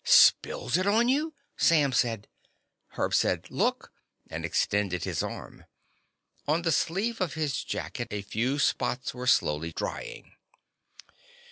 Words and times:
"Spills 0.03 0.77
it 0.77 0.87
on 0.87 1.09
you?" 1.09 1.35
Sam 1.57 1.91
said. 1.93 2.27
Herb 2.93 3.13
said: 3.13 3.51
"Look," 3.51 3.93
and 4.31 4.43
extended 4.43 5.03
his 5.03 5.21
arm. 5.21 5.65
On 6.47 6.63
the 6.63 6.71
sleeve 6.71 7.21
of 7.21 7.35
his 7.35 7.63
jacket 7.63 8.07
a 8.09 8.23
few 8.23 8.57
spots 8.57 9.13
were 9.13 9.27
slowly 9.27 9.71
drying. 9.71 10.31